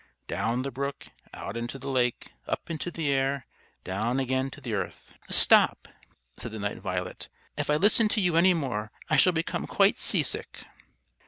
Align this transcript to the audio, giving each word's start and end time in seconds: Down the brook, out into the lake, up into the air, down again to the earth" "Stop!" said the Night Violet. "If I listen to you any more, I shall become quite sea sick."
Down 0.25 0.63
the 0.63 0.71
brook, 0.71 1.09
out 1.31 1.55
into 1.55 1.77
the 1.77 1.87
lake, 1.87 2.31
up 2.47 2.71
into 2.71 2.89
the 2.89 3.13
air, 3.13 3.45
down 3.83 4.19
again 4.19 4.49
to 4.49 4.59
the 4.59 4.73
earth" 4.73 5.13
"Stop!" 5.43 5.87
said 6.37 6.51
the 6.53 6.57
Night 6.57 6.79
Violet. 6.79 7.29
"If 7.55 7.69
I 7.69 7.75
listen 7.75 8.07
to 8.07 8.19
you 8.21 8.35
any 8.35 8.55
more, 8.55 8.91
I 9.11 9.15
shall 9.15 9.31
become 9.31 9.67
quite 9.67 9.97
sea 9.97 10.23
sick." 10.23 10.65